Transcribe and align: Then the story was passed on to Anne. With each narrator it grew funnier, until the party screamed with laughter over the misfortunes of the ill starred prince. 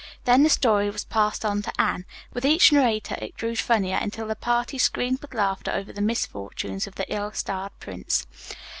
Then 0.25 0.41
the 0.41 0.49
story 0.49 0.89
was 0.89 1.03
passed 1.05 1.45
on 1.45 1.61
to 1.61 1.71
Anne. 1.79 2.05
With 2.33 2.43
each 2.43 2.71
narrator 2.71 3.15
it 3.21 3.37
grew 3.37 3.55
funnier, 3.55 3.97
until 4.01 4.25
the 4.27 4.35
party 4.35 4.79
screamed 4.79 5.21
with 5.21 5.35
laughter 5.35 5.69
over 5.71 5.93
the 5.93 6.01
misfortunes 6.01 6.87
of 6.87 6.95
the 6.95 7.05
ill 7.13 7.31
starred 7.33 7.73
prince. 7.79 8.25